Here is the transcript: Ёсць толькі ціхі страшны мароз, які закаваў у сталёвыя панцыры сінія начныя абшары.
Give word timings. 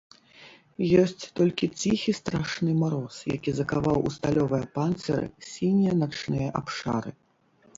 Ёсць 1.01 1.23
толькі 1.39 1.65
ціхі 1.81 2.15
страшны 2.19 2.71
мароз, 2.81 3.19
які 3.35 3.49
закаваў 3.59 3.99
у 4.07 4.15
сталёвыя 4.17 4.65
панцыры 4.79 5.25
сінія 5.53 5.93
начныя 6.03 6.47
абшары. 6.63 7.11